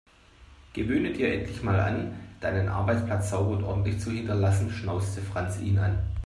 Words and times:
Gewöhne 0.73 1.13
dir 1.13 1.31
endlich 1.31 1.61
mal 1.61 1.79
an, 1.79 2.17
deinen 2.39 2.69
Arbeitsplatz 2.69 3.29
sauber 3.29 3.51
und 3.57 3.63
ordentlich 3.63 3.99
zu 3.99 4.09
hinterlassen, 4.09 4.71
schnauzte 4.71 5.21
Franz 5.21 5.59
ihn 5.59 5.77
an. 5.77 5.99